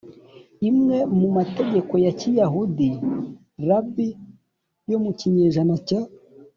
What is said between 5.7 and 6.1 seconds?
cya